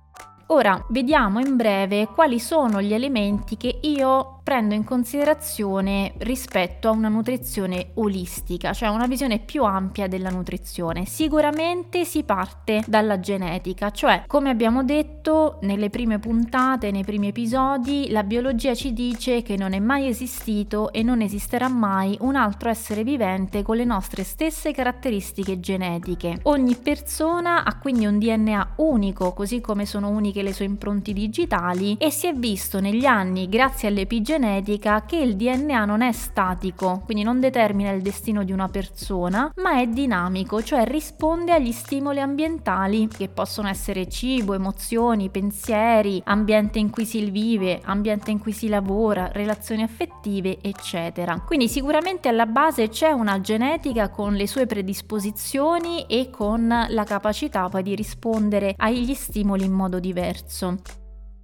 Ora 0.49 0.85
vediamo 0.91 1.41
in 1.41 1.57
breve 1.57 2.07
quali 2.07 2.39
sono 2.39 2.81
gli 2.81 2.95
elementi 2.95 3.57
che 3.57 3.76
io 3.91 4.37
prendo 4.47 4.75
in 4.75 4.85
considerazione 4.85 6.13
rispetto 6.19 6.87
a 6.87 6.93
una 6.93 7.09
nutrizione 7.09 7.89
olistica, 7.95 8.73
cioè 8.73 8.91
una 8.91 9.09
visione 9.09 9.41
più 9.41 9.65
ampia 9.65 10.07
della 10.07 10.31
nutrizione. 10.31 11.05
Sicuramente 11.05 12.05
si 12.05 12.23
parte 12.23 12.85
dalla 12.87 13.19
genetica, 13.19 13.91
cioè 13.91 14.23
come 14.29 14.51
abbiamo 14.51 14.85
detto 14.85 15.59
nelle 15.63 15.91
prime 15.91 16.21
puntate, 16.21 16.93
nei 16.93 17.03
primi 17.03 17.29
episodi, 17.29 18.09
la 18.11 18.23
biologia 18.23 18.73
ci 18.75 18.93
dice 18.93 19.43
che 19.43 19.57
non 19.57 19.73
è 19.73 19.81
mai 19.81 20.07
esistito 20.07 20.93
e 20.93 21.03
non 21.03 21.23
esisterà 21.23 21.67
mai 21.67 22.17
un 22.21 22.37
altro 22.37 22.69
essere 22.69 23.03
vivente 23.03 23.63
con 23.63 23.77
le 23.77 23.85
nostre 23.85 24.23
stesse 24.23 24.71
caratteristiche 24.71 25.59
genetiche. 25.59 26.39
Ogni 26.43 26.77
persona 26.77 27.65
ha 27.65 27.79
quindi 27.79 28.07
un 28.07 28.21
DNA 28.21 28.75
unico, 28.77 29.33
così 29.33 29.61
come 29.61 29.87
sono 29.87 30.09
uniche 30.09 30.43
le 30.43 30.53
sue 30.53 30.67
impronte 30.67 31.13
digitali 31.13 31.97
e 31.99 32.13
si 32.13 32.29
è 32.29 32.33
visto 32.33 32.79
negli 32.79 33.07
anni, 33.07 33.49
grazie 33.49 33.76
all'epigenetica, 33.85 34.45
genetica 34.57 35.05
che 35.05 35.17
il 35.17 35.37
DNA 35.37 35.85
non 35.85 36.03
è 36.03 36.13
statico, 36.13 37.03
quindi 37.05 37.23
non 37.23 37.41
determina 37.41 37.91
il 37.91 38.03
destino 38.03 38.45
di 38.45 38.53
una 38.53 38.69
persona, 38.69 39.53
ma 39.57 39.81
è 39.81 39.87
dinamico, 39.87 40.63
cioè 40.63 40.85
risponde 40.85 41.53
agli 41.53 41.73
stimoli 41.73 42.21
ambientali 42.21 43.09
che 43.09 43.29
possono 43.29 43.69
essere 43.69 44.09
cibo, 44.09 44.55
emozioni, 44.55 45.31
pensieri, 45.31 46.21
ambiente 46.25 46.79
in 46.79 46.91
cui 46.91 47.05
si 47.05 47.31
vive, 47.31 47.81
ambiente 47.85 48.31
in 48.31 48.39
cui 48.39 48.53
si 48.53 48.69
lavora, 48.69 49.31
relazioni 49.33 49.83
affettive, 49.83 50.59
eccetera. 50.61 51.41
Quindi 51.41 51.69
sicuramente 51.69 52.29
alla 52.29 52.47
base 52.47 52.89
c'è 52.89 53.11
una 53.11 53.41
genetica 53.41 54.11
con 54.11 54.35
le 54.35 54.47
sue 54.47 54.67
predisposizioni 54.67 56.07
e 56.07 56.31
con 56.31 56.69
la 56.89 57.05
capacità 57.05 57.69
poi 57.69 57.83
di 57.83 57.95
rispondere 57.95 58.75
agli 58.77 59.15
stimoli 59.15 59.65
in 59.65 59.73
modo 59.73 59.99
diverso. 59.99 60.77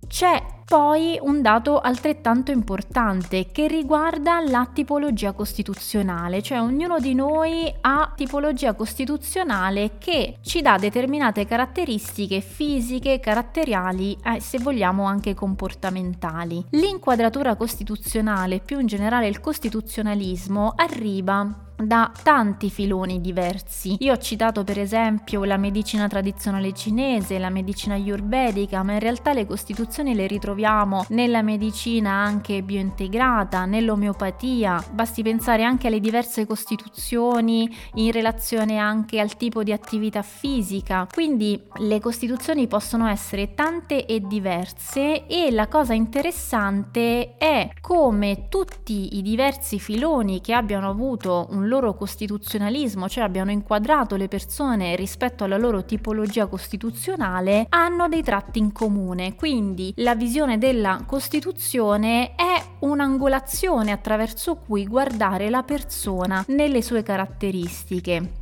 C'è 0.07 0.62
poi 0.73 1.19
un 1.21 1.43
dato 1.43 1.81
altrettanto 1.81 2.51
importante 2.51 3.49
che 3.53 3.69
riguarda 3.69 4.41
la 4.41 4.67
tipologia 4.73 5.33
costituzionale, 5.33 6.41
cioè 6.41 6.63
ognuno 6.63 6.99
di 6.99 7.13
noi 7.13 7.71
ha 7.83 8.11
tipologia 8.17 8.73
costituzionale 8.73 9.99
che 9.99 10.39
ci 10.41 10.63
dà 10.63 10.79
determinate 10.79 11.45
caratteristiche 11.45 12.41
fisiche, 12.41 13.21
caratteriali 13.21 14.17
e 14.25 14.41
se 14.41 14.61
vogliamo 14.61 15.05
anche 15.05 15.35
comportamentali. 15.35 16.65
L'inquadratura 16.71 17.55
costituzionale, 17.55 18.61
più 18.61 18.81
in 18.81 18.87
generale 18.87 19.27
il 19.27 19.41
costituzionalismo, 19.41 20.73
arriva 20.75 21.69
da 21.87 22.13
tanti 22.23 22.71
filoni 22.71 23.21
diversi. 23.21 23.97
Io 24.01 24.13
ho 24.13 24.19
citato 24.19 24.65
per 24.65 24.79
esempio 24.79 25.45
la 25.45 25.57
medicina 25.57 26.07
tradizionale 26.07 26.73
cinese, 26.73 27.39
la 27.39 27.51
medicina 27.51 27.95
ayurvedica, 27.95 28.83
ma 28.83 28.93
in 28.93 29.01
realtà 29.01 29.33
le 29.33 29.47
costituzioni 29.47 30.15
le 30.15 30.27
ritroviamo 30.27 30.62
nella 31.09 31.43
medicina 31.43 32.11
anche 32.13 32.63
biointegrata, 32.63 33.65
nell'omeopatia. 33.65 34.83
Basti 34.93 35.23
pensare 35.23 35.65
anche 35.65 35.89
alle 35.89 36.01
diverse 36.01 36.47
costituzioni 36.47 37.69
in 37.95 38.13
relazione 38.13 38.79
anche 38.79 39.21
al 39.21 39.37
tipo 39.37 39.63
di 39.63 39.73
attività 39.73 40.23
fisica. 40.23 41.07
Quindi 41.13 41.61
le 41.79 42.01
costituzioni 42.01 42.67
possono 42.67 43.09
essere 43.09 43.55
tante 43.55 44.07
e 44.07 44.21
diverse 44.21 45.27
e 45.27 45.51
la 45.51 45.69
cosa 45.69 45.95
interessante 45.95 47.37
è 47.37 47.71
come 47.81 48.47
tutti 48.49 49.17
i 49.17 49.23
diversi 49.23 49.79
filoni 49.79 50.41
che 50.41 50.53
abbiano 50.53 50.89
avuto 50.89 51.49
un 51.51 51.69
loro 51.69 51.95
costituzionalismo, 51.95 53.09
cioè 53.09 53.25
abbiano 53.25 53.51
inquadrato 53.51 54.17
le 54.17 54.29
persone 54.29 54.97
rispetto 54.97 55.45
alla 55.45 55.59
loro 55.59 55.85
tipologia 55.85 56.47
costituzionale, 56.47 57.67
hanno 57.69 58.09
dei 58.09 58.23
tratti 58.23 58.59
in 58.59 58.73
comune. 58.73 59.35
Quindi 59.35 59.93
la 59.97 60.15
visione 60.15 60.52
della 60.59 61.03
Costituzione 61.07 62.35
è 62.35 62.63
un'angolazione 62.81 63.93
attraverso 63.93 64.57
cui 64.57 64.87
guardare 64.87 65.51
la 65.51 65.63
persona 65.63 66.45
nelle 66.49 66.83
sue 66.83 67.03
caratteristiche. 67.03 68.42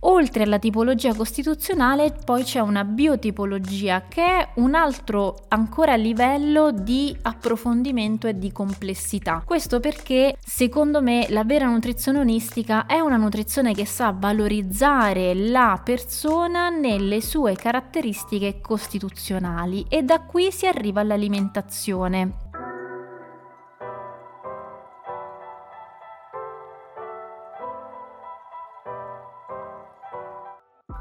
Oltre 0.00 0.44
alla 0.44 0.58
tipologia 0.58 1.14
costituzionale 1.14 2.14
poi 2.24 2.44
c'è 2.44 2.60
una 2.60 2.84
biotipologia 2.84 4.04
che 4.08 4.22
è 4.22 4.48
un 4.54 4.74
altro 4.74 5.36
ancora 5.48 5.96
livello 5.96 6.70
di 6.70 7.16
approfondimento 7.22 8.28
e 8.28 8.38
di 8.38 8.52
complessità. 8.52 9.42
Questo 9.44 9.80
perché 9.80 10.36
secondo 10.38 11.02
me 11.02 11.26
la 11.30 11.42
vera 11.42 11.66
nutrizione 11.66 12.20
onistica 12.20 12.86
è 12.86 13.00
una 13.00 13.16
nutrizione 13.16 13.74
che 13.74 13.86
sa 13.86 14.14
valorizzare 14.16 15.34
la 15.34 15.80
persona 15.82 16.68
nelle 16.68 17.20
sue 17.20 17.54
caratteristiche 17.54 18.60
costituzionali 18.60 19.84
e 19.88 20.02
da 20.02 20.20
qui 20.20 20.52
si 20.52 20.66
arriva 20.66 21.00
all'alimentazione. 21.00 22.46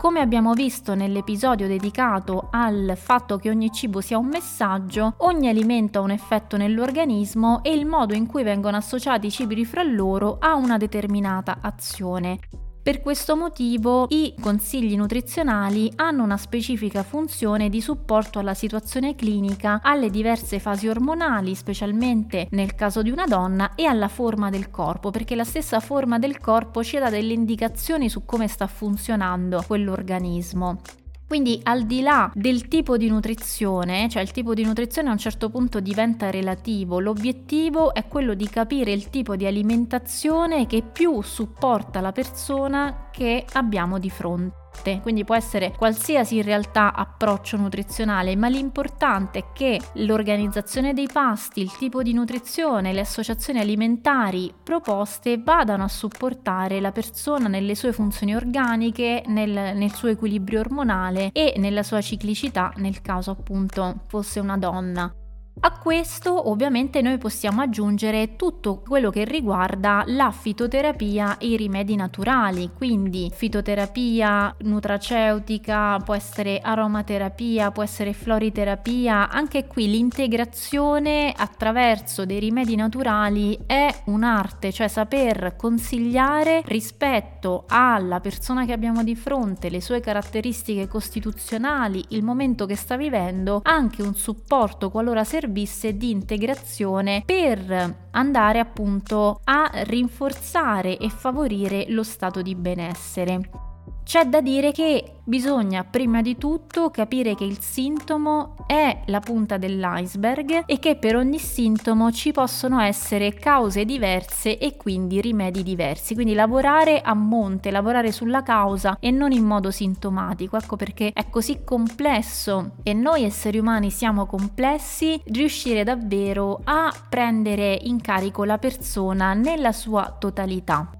Come 0.07 0.21
abbiamo 0.21 0.53
visto 0.53 0.95
nell'episodio 0.95 1.67
dedicato 1.67 2.47
al 2.49 2.93
fatto 2.95 3.35
che 3.35 3.49
ogni 3.49 3.73
cibo 3.73 3.99
sia 3.99 4.17
un 4.17 4.27
messaggio, 4.27 5.15
ogni 5.17 5.49
alimento 5.49 5.99
ha 5.99 6.01
un 6.01 6.11
effetto 6.11 6.55
nell'organismo 6.55 7.61
e 7.61 7.73
il 7.73 7.85
modo 7.85 8.13
in 8.13 8.25
cui 8.25 8.43
vengono 8.43 8.77
associati 8.77 9.27
i 9.27 9.31
cibi 9.31 9.65
fra 9.65 9.83
loro 9.83 10.37
ha 10.39 10.55
una 10.55 10.77
determinata 10.77 11.57
azione. 11.59 12.39
Per 12.88 13.01
questo 13.01 13.36
motivo 13.36 14.06
i 14.12 14.34
consigli 14.39 14.96
nutrizionali 14.96 15.91
hanno 15.98 16.24
una 16.24 16.38
specifica 16.38 17.03
funzione 17.03 17.67
di 17.67 17.82
supporto 17.82 18.39
alla 18.39 18.53
situazione 18.53 19.13
clinica, 19.13 19.82
alle 19.84 20.10
diverse 20.10 20.58
fasi 20.58 20.88
ormonali, 20.88 21.53
specialmente 21.53 22.48
nel 22.51 22.75
caso 22.75 23.01
di 23.01 23.10
una 23.10 23.25
donna, 23.25 23.75
e 23.75 23.84
alla 23.84 24.08
forma 24.08 24.50
del 24.50 24.70
corpo, 24.70 25.12
perché 25.12 25.36
la 25.36 25.44
stessa 25.44 25.82
forma 25.82 26.17
del 26.17 26.39
corpo 26.39 26.82
ci 26.82 26.98
dà 26.98 27.10
delle 27.10 27.34
indicazioni 27.34 28.08
su 28.08 28.24
come 28.24 28.48
sta 28.48 28.67
funzionando 28.67 29.65
quell'organismo. 29.67 30.79
Quindi 31.27 31.60
al 31.63 31.86
di 31.86 32.01
là 32.01 32.31
del 32.34 32.69
tipo 32.69 32.96
di 32.96 33.10
nutrizione, 33.10 34.07
cioè 34.07 34.22
il 34.22 34.31
tipo 34.31 34.53
di 34.53 34.63
nutrizione 34.63 35.10
a 35.10 35.12
un 35.12 35.17
certo 35.17 35.50
punto 35.50 35.81
diventa 35.81 36.29
relativo, 36.29 37.00
l'obiettivo 37.00 37.93
è 37.93 38.07
quello 38.07 38.34
di 38.34 38.48
capire 38.48 38.93
il 38.93 39.10
tipo 39.10 39.36
di 39.36 39.46
alimentazione 39.46 40.67
che 40.67 40.84
più 40.84 41.22
supporta 41.22 42.00
la 42.00 42.13
persona 42.13 43.10
che 43.12 43.46
abbiamo 43.53 44.00
di 44.00 44.10
fronte 44.10 44.66
forte, 44.77 45.00
quindi 45.01 45.24
può 45.24 45.36
essere 45.36 45.74
qualsiasi 45.75 46.38
in 46.38 46.43
realtà 46.43 46.93
approccio 46.93 47.57
nutrizionale, 47.57 48.36
ma 48.36 48.48
l'importante 48.48 49.39
è 49.39 49.46
che 49.53 49.79
l'organizzazione 49.93 50.93
dei 50.93 51.10
pasti, 51.12 51.62
il 51.62 51.75
tipo 51.75 52.03
di 52.03 52.13
nutrizione, 52.13 52.93
le 52.93 53.01
associazioni 53.01 53.60
alimentari 53.60 54.53
proposte 54.63 55.41
vadano 55.41 55.84
a 55.84 55.88
supportare 55.88 56.79
la 56.79 56.91
persona 56.91 57.48
nelle 57.48 57.75
sue 57.75 57.91
funzioni 57.91 58.36
organiche, 58.36 59.24
nel, 59.27 59.75
nel 59.75 59.93
suo 59.93 60.10
equilibrio 60.10 60.60
ormonale 60.60 61.29
e 61.34 61.55
nella 61.57 61.84
sua 61.84 62.01
ciclicità 62.01 62.72
nel 62.77 63.01
caso 63.01 63.31
appunto 63.31 64.03
fosse 64.07 64.39
una 64.39 64.57
donna. 64.57 65.12
A 65.59 65.71
questo 65.79 66.49
ovviamente 66.49 67.01
noi 67.01 67.17
possiamo 67.17 67.61
aggiungere 67.61 68.35
tutto 68.35 68.83
quello 68.87 69.09
che 69.09 69.25
riguarda 69.25 70.03
la 70.05 70.29
fitoterapia 70.29 71.39
e 71.39 71.47
i 71.47 71.57
rimedi 71.57 71.95
naturali, 71.95 72.69
quindi 72.75 73.31
fitoterapia 73.33 74.55
nutraceutica, 74.59 75.97
può 76.05 76.13
essere 76.13 76.59
aromaterapia, 76.59 77.71
può 77.71 77.81
essere 77.81 78.13
floriterapia, 78.13 79.29
anche 79.29 79.65
qui 79.65 79.89
l'integrazione 79.89 81.33
attraverso 81.35 82.25
dei 82.25 82.39
rimedi 82.39 82.75
naturali 82.75 83.57
è 83.65 83.87
un'arte, 84.05 84.71
cioè 84.71 84.87
saper 84.87 85.55
consigliare 85.57 86.61
rispetto 86.65 87.65
alla 87.67 88.19
persona 88.19 88.63
che 88.65 88.73
abbiamo 88.73 89.03
di 89.03 89.15
fronte, 89.15 89.69
le 89.69 89.81
sue 89.81 90.01
caratteristiche 90.01 90.87
costituzionali, 90.87 92.05
il 92.09 92.23
momento 92.23 92.67
che 92.67 92.75
sta 92.75 92.95
vivendo, 92.95 93.61
anche 93.63 94.03
un 94.03 94.13
supporto 94.13 94.91
qualora 94.91 95.23
servisse 95.23 95.45
servisse 95.48 95.96
di 95.96 96.12
integrazione 96.12 97.24
per 97.25 97.96
andare 98.12 98.60
appunto 98.60 99.40
a 99.46 99.70
rinforzare 99.74 100.98
e 100.98 101.10
favorire 101.10 101.86
lo 101.90 102.03
stato 102.03 102.42
di 102.42 102.53
benessere. 102.53 103.67
C'è 104.07 104.24
da 104.24 104.39
dire 104.39 104.72
che 104.72 105.15
bisogna 105.25 105.83
prima 105.83 106.22
di 106.22 106.37
tutto 106.37 106.89
capire 106.91 107.35
che 107.35 107.43
il 107.43 107.59
sintomo 107.59 108.55
è 108.65 109.01
la 109.07 109.20
punta 109.20 109.57
dell'iceberg 109.57 110.63
e 110.65 110.79
che 110.79 110.96
per 110.96 111.17
ogni 111.17 111.39
sintomo 111.39 112.09
ci 112.13 112.31
possono 112.31 112.79
essere 112.79 113.33
cause 113.33 113.83
diverse 113.83 114.59
e 114.59 114.77
quindi 114.77 115.20
rimedi 115.20 115.61
diversi. 115.61 116.13
Quindi 116.13 116.35
lavorare 116.35 117.01
a 117.01 117.13
monte, 117.13 117.70
lavorare 117.70 118.13
sulla 118.13 118.43
causa 118.43 118.96
e 119.01 119.11
non 119.11 119.33
in 119.33 119.43
modo 119.43 119.72
sintomatico. 119.72 120.55
Ecco 120.55 120.77
perché 120.77 121.11
è 121.11 121.29
così 121.29 121.65
complesso 121.65 122.75
e 122.83 122.93
noi 122.93 123.25
esseri 123.25 123.57
umani 123.57 123.89
siamo 123.89 124.25
complessi, 124.25 125.22
riuscire 125.25 125.83
davvero 125.83 126.61
a 126.63 126.93
prendere 127.09 127.77
in 127.81 128.00
carico 128.00 128.46
la 128.46 128.57
persona 128.57 129.33
nella 129.33 129.74
sua 129.74 130.15
totalità. 130.17 130.91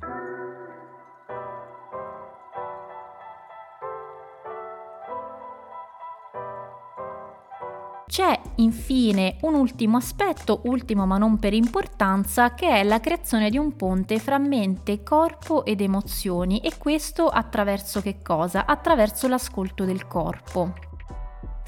C'è 8.18 8.42
infine 8.56 9.38
un 9.42 9.54
ultimo 9.54 9.98
aspetto, 9.98 10.62
ultimo 10.64 11.06
ma 11.06 11.20
non 11.20 11.38
per 11.38 11.54
importanza, 11.54 12.56
che 12.56 12.68
è 12.68 12.84
la 12.84 13.00
creazione 13.00 13.52
di 13.52 13.60
un 13.60 13.76
ponte 13.76 14.18
fra 14.18 14.40
mente, 14.40 15.04
corpo 15.04 15.64
ed 15.64 15.82
emozioni 15.82 16.58
e 16.62 16.80
questo 16.80 17.28
attraverso 17.28 18.02
che 18.02 18.24
cosa? 18.24 18.66
Attraverso 18.66 19.28
l'ascolto 19.28 19.86
del 19.86 20.08
corpo. 20.08 20.87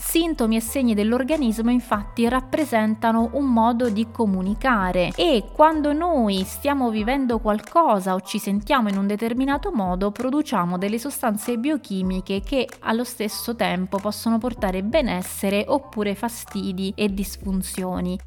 Sintomi 0.10 0.56
e 0.56 0.60
segni 0.60 0.96
dell'organismo 0.96 1.70
infatti 1.70 2.28
rappresentano 2.28 3.30
un 3.34 3.46
modo 3.46 3.92
di 3.92 4.08
comunicare 4.12 5.12
e 5.16 5.52
quando 5.54 5.94
noi 5.94 6.44
stiamo 6.46 6.90
vivendo 6.90 7.38
qualcosa 7.38 8.16
o 8.16 8.22
ci 8.22 8.40
sentiamo 8.40 8.90
in 8.90 8.98
un 8.98 9.06
determinato 9.06 9.72
modo 9.72 10.10
produciamo 10.10 10.80
delle 10.80 10.98
sostanze 10.98 11.60
biochimiche 11.60 12.42
che 12.42 12.68
allo 12.80 13.04
stesso 13.04 13.56
tempo 13.56 14.00
possono 14.00 14.40
portare 14.40 14.82
benessere 14.82 15.66
oppure 15.68 16.16
fastidi 16.16 16.92
e 16.96 17.14
disfunzioni. 17.14 18.18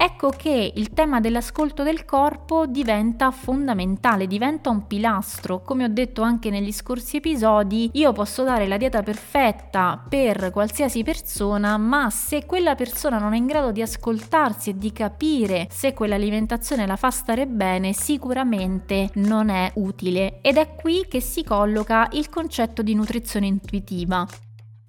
Ecco 0.00 0.30
che 0.30 0.72
il 0.76 0.90
tema 0.90 1.18
dell'ascolto 1.18 1.82
del 1.82 2.04
corpo 2.04 2.66
diventa 2.66 3.32
fondamentale, 3.32 4.28
diventa 4.28 4.70
un 4.70 4.86
pilastro. 4.86 5.60
Come 5.62 5.82
ho 5.82 5.88
detto 5.88 6.22
anche 6.22 6.50
negli 6.50 6.70
scorsi 6.70 7.16
episodi, 7.16 7.90
io 7.94 8.12
posso 8.12 8.44
dare 8.44 8.68
la 8.68 8.76
dieta 8.76 9.02
perfetta 9.02 10.00
per 10.08 10.52
qualsiasi 10.52 11.02
persona, 11.02 11.76
ma 11.78 12.10
se 12.10 12.46
quella 12.46 12.76
persona 12.76 13.18
non 13.18 13.34
è 13.34 13.38
in 13.38 13.46
grado 13.46 13.72
di 13.72 13.82
ascoltarsi 13.82 14.70
e 14.70 14.78
di 14.78 14.92
capire 14.92 15.66
se 15.68 15.94
quell'alimentazione 15.94 16.86
la 16.86 16.94
fa 16.94 17.10
stare 17.10 17.48
bene, 17.48 17.92
sicuramente 17.92 19.10
non 19.14 19.48
è 19.48 19.72
utile. 19.74 20.38
Ed 20.42 20.58
è 20.58 20.76
qui 20.76 21.06
che 21.08 21.20
si 21.20 21.42
colloca 21.42 22.06
il 22.12 22.28
concetto 22.28 22.82
di 22.82 22.94
nutrizione 22.94 23.46
intuitiva. 23.46 24.24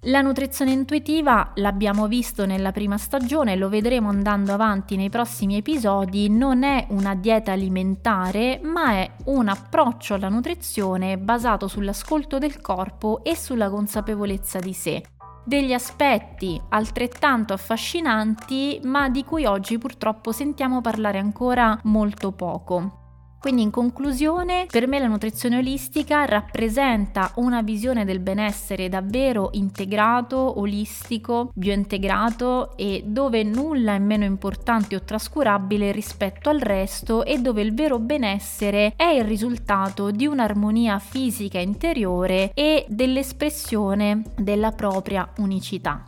La 0.04 0.22
nutrizione 0.22 0.70
intuitiva, 0.70 1.52
l'abbiamo 1.56 2.08
visto 2.08 2.46
nella 2.46 2.72
prima 2.72 2.96
stagione, 2.96 3.54
lo 3.54 3.68
vedremo 3.68 4.08
andando 4.08 4.54
avanti 4.54 4.96
nei 4.96 5.10
prossimi 5.10 5.58
episodi, 5.58 6.30
non 6.30 6.62
è 6.62 6.86
una 6.88 7.14
dieta 7.14 7.52
alimentare, 7.52 8.60
ma 8.62 8.92
è 8.92 9.10
un 9.26 9.48
approccio 9.48 10.14
alla 10.14 10.30
nutrizione 10.30 11.18
basato 11.18 11.68
sull'ascolto 11.68 12.38
del 12.38 12.62
corpo 12.62 13.22
e 13.22 13.36
sulla 13.36 13.68
consapevolezza 13.68 14.58
di 14.58 14.72
sé. 14.72 15.02
Degli 15.44 15.74
aspetti 15.74 16.58
altrettanto 16.70 17.52
affascinanti, 17.52 18.80
ma 18.84 19.10
di 19.10 19.22
cui 19.22 19.44
oggi 19.44 19.76
purtroppo 19.76 20.32
sentiamo 20.32 20.80
parlare 20.80 21.18
ancora 21.18 21.78
molto 21.84 22.32
poco. 22.32 22.99
Quindi 23.40 23.62
in 23.62 23.70
conclusione, 23.70 24.66
per 24.70 24.86
me 24.86 24.98
la 24.98 25.06
nutrizione 25.06 25.56
olistica 25.56 26.26
rappresenta 26.26 27.32
una 27.36 27.62
visione 27.62 28.04
del 28.04 28.20
benessere 28.20 28.90
davvero 28.90 29.48
integrato, 29.52 30.58
olistico, 30.60 31.50
biointegrato 31.54 32.76
e 32.76 33.02
dove 33.06 33.42
nulla 33.42 33.94
è 33.94 33.98
meno 33.98 34.24
importante 34.24 34.94
o 34.94 35.02
trascurabile 35.02 35.90
rispetto 35.90 36.50
al 36.50 36.60
resto 36.60 37.24
e 37.24 37.38
dove 37.38 37.62
il 37.62 37.72
vero 37.72 37.98
benessere 37.98 38.92
è 38.94 39.06
il 39.06 39.24
risultato 39.24 40.10
di 40.10 40.26
un'armonia 40.26 40.98
fisica 40.98 41.58
interiore 41.58 42.50
e 42.52 42.84
dell'espressione 42.88 44.22
della 44.36 44.72
propria 44.72 45.26
unicità. 45.38 46.04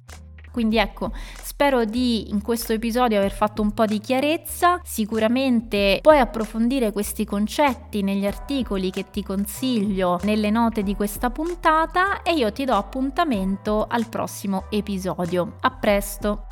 Quindi 0.53 0.77
ecco, 0.77 1.11
spero 1.43 1.85
di 1.85 2.31
in 2.31 2.43
questo 2.43 2.73
episodio 2.75 3.19
aver 3.19 3.33
fatto 3.33 3.63
un 3.63 3.73
po' 3.73 3.87
di 3.87 3.99
chiarezza. 3.99 4.81
Sicuramente 4.85 5.99
puoi 6.03 6.19
approfondire 6.19 6.93
questi 6.93 7.25
concetti 7.25 8.03
negli 8.03 8.27
articoli 8.27 8.91
che 8.91 9.11
ti 9.11 9.23
consiglio 9.23 10.21
nelle 10.25 10.51
note 10.51 10.83
di 10.83 10.95
questa 10.95 11.31
puntata 11.31 12.23
e 12.23 12.35
io 12.35 12.53
ti 12.53 12.65
do 12.65 12.75
appuntamento 12.75 13.87
al 13.89 14.09
prossimo 14.09 14.65
episodio. 14.71 15.57
A 15.61 15.71
presto! 15.71 16.47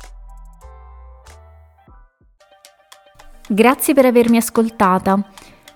Grazie 3.47 3.93
per 3.93 4.05
avermi 4.05 4.37
ascoltata. 4.37 5.23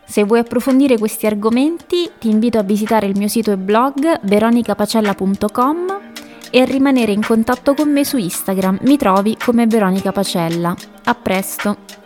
Se 0.05 0.23
vuoi 0.23 0.39
approfondire 0.39 0.97
questi 0.97 1.25
argomenti 1.25 2.09
ti 2.17 2.29
invito 2.29 2.57
a 2.57 2.63
visitare 2.63 3.07
il 3.07 3.17
mio 3.17 3.27
sito 3.27 3.51
e 3.51 3.57
blog 3.57 4.21
veronicapacella.com 4.21 6.04
e 6.55 6.63
rimanere 6.63 7.11
in 7.11 7.21
contatto 7.21 7.73
con 7.73 7.91
me 7.91 8.05
su 8.05 8.15
Instagram. 8.15 8.77
Mi 8.83 8.95
trovi 8.95 9.35
come 9.35 9.67
Veronica 9.67 10.13
Pacella. 10.13 10.73
A 11.03 11.13
presto! 11.13 12.04